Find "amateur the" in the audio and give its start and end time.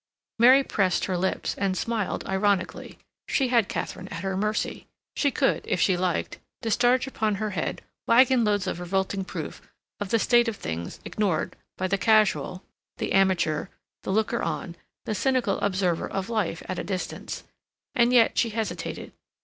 13.13-14.11